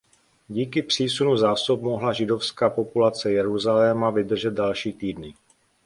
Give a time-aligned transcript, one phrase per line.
[0.49, 5.33] Díky přísunu zásob mohla židovská populace Jeruzaléma vydržet další týdny.